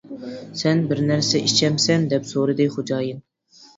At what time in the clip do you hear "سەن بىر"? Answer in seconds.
0.27-1.01